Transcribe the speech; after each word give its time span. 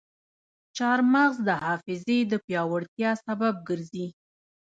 چارمغز 0.77 1.35
د 1.47 1.49
حافظې 1.63 2.19
د 2.31 2.33
پیاوړتیا 2.45 3.11
سبب 3.25 3.55
ګرځي. 3.69 4.07